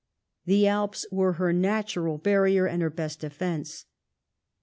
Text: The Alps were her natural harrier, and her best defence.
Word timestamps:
The 0.45 0.65
Alps 0.67 1.05
were 1.11 1.33
her 1.33 1.53
natural 1.53 2.19
harrier, 2.25 2.65
and 2.65 2.81
her 2.81 2.89
best 2.89 3.19
defence. 3.19 3.85